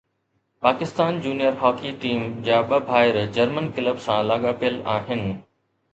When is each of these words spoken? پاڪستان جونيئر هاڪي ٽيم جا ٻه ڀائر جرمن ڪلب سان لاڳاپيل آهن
پاڪستان 0.67 1.19
جونيئر 1.25 1.59
هاڪي 1.63 1.91
ٽيم 2.05 2.25
جا 2.49 2.57
ٻه 2.71 2.79
ڀائر 2.89 3.21
جرمن 3.39 3.69
ڪلب 3.77 4.03
سان 4.07 4.19
لاڳاپيل 4.33 4.81
آهن 4.99 5.27